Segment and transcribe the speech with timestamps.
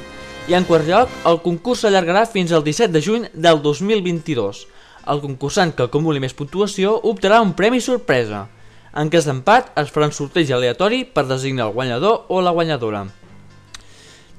[0.51, 4.65] I en quart lloc, el concurs s'allargarà fins al 17 de juny del 2022.
[5.11, 8.49] El concursant que acumuli més puntuació optarà un premi sorpresa.
[8.91, 13.05] En cas d'empat, es farà un sorteig aleatori per designar el guanyador o la guanyadora.